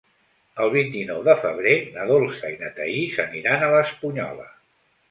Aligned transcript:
El 0.63 0.71
vint-i-nou 0.75 1.19
de 1.27 1.35
febrer 1.43 1.75
na 1.99 2.09
Dolça 2.13 2.53
i 2.55 2.59
na 2.65 2.73
Thaís 2.81 3.21
aniran 3.29 3.69
a 3.69 3.73
l'Espunyola. 3.77 4.53